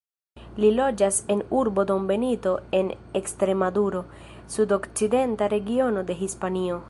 [0.61, 2.89] Li loĝas en urbo Don Benito en
[3.21, 4.03] Ekstremaduro,
[4.57, 6.79] sudokcidenta regiono de Hispanio.